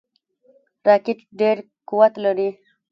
[0.87, 1.57] راکټ ډیر
[1.89, 2.49] قوت لري